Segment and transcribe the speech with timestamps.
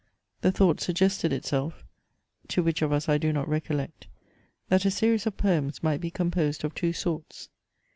[0.41, 1.83] The thought suggested itself
[2.47, 4.07] (to which of us I do not recollect)
[4.67, 7.49] that a series of poems might be composed of two sorts.